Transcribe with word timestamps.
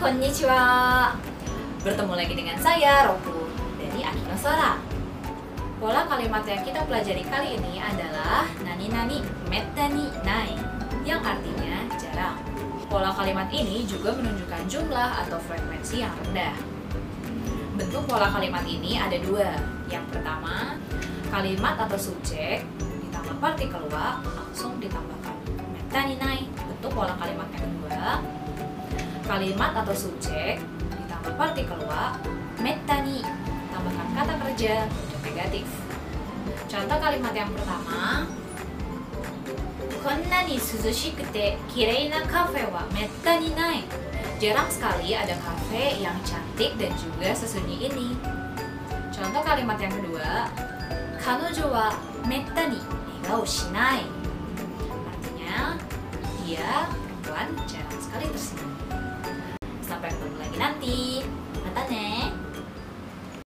konnichiwa. 0.00 0.62
Bertemu 1.82 2.12
lagi 2.14 2.34
dengan 2.38 2.56
saya, 2.60 3.08
Roku. 3.10 3.50
Dari 3.80 4.04
Akino 4.04 4.36
Sora 4.36 4.76
Pola 5.80 6.04
kalimat 6.04 6.44
yang 6.44 6.60
kita 6.60 6.84
pelajari 6.84 7.24
kali 7.24 7.56
ini 7.56 7.80
adalah 7.80 8.44
Nani-nani 8.60 9.24
mettani 9.48 10.12
nai 10.22 10.52
Yang 11.08 11.22
artinya 11.24 11.88
jarang. 11.96 12.36
Pola 12.86 13.10
kalimat 13.16 13.48
ini 13.48 13.88
juga 13.88 14.12
menunjukkan 14.12 14.68
jumlah 14.68 15.10
atau 15.24 15.40
frekuensi 15.40 16.04
yang 16.04 16.12
rendah. 16.20 16.52
Bentuk 17.80 18.04
pola 18.04 18.28
kalimat 18.28 18.66
ini 18.68 19.00
ada 19.00 19.16
dua. 19.24 19.56
Yang 19.88 20.04
pertama, 20.12 20.76
kalimat 21.32 21.80
atau 21.80 21.96
subjek 21.96 22.60
ditambah 22.76 23.40
partikel 23.40 23.82
wa 23.88 24.20
langsung 24.20 24.76
ditambahkan 24.82 25.36
mettani 25.72 26.14
nai. 26.20 26.44
Bentuk 26.44 26.92
pola 26.92 27.16
kalimat 27.16 27.48
yang 27.56 27.64
kedua 27.64 28.20
kalimat 29.30 29.70
atau 29.78 29.94
subjek 29.94 30.58
ditambah 30.90 31.38
partikel 31.38 31.78
wa 31.86 32.18
mettani 32.58 33.22
tambahkan 33.70 34.08
kata 34.18 34.34
kerja 34.42 34.74
bentuk 34.90 35.20
negatif. 35.22 35.66
Contoh 36.66 36.98
kalimat 36.98 37.30
yang 37.30 37.46
pertama 37.54 38.26
konna 40.02 40.50
ni 40.50 40.58
suzushikute 40.58 41.54
kirei 41.70 42.10
na 42.10 42.26
kafe 42.26 42.66
wa 42.74 42.82
mettani 42.90 43.54
nai 43.54 43.86
jarang 44.42 44.66
sekali 44.66 45.14
ada 45.14 45.38
kafe 45.38 46.02
yang 46.02 46.18
cantik 46.26 46.74
dan 46.74 46.90
juga 46.98 47.30
sesunyi 47.30 47.86
ini. 47.86 48.18
Contoh 49.14 49.46
kalimat 49.46 49.78
yang 49.78 49.94
kedua 49.94 50.50
kanojo 51.22 51.70
wa 51.70 51.94
mettani 52.26 52.82
egao 53.22 53.46
shinai 53.46 54.02
artinya 55.06 55.78
dia 56.42 56.90
perempuan 56.90 57.54
jarang 57.70 58.00
sekali 58.02 58.26
tersenyum 58.34 58.70